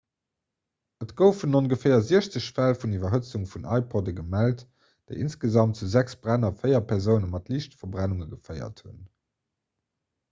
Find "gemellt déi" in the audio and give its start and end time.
4.21-5.21